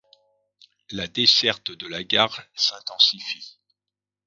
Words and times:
La 0.89 1.05
desserte 1.05 1.69
de 1.83 1.85
la 1.87 2.01
gare 2.03 2.47
s'intensifie. 2.55 3.59